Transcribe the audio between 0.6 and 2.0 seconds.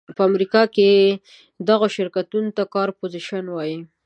کې دغو